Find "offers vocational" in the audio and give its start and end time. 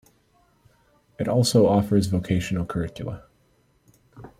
1.67-2.65